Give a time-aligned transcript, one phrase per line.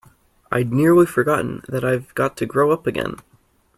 [0.51, 3.17] I’d nearly forgotten that I’ve got to grow up again!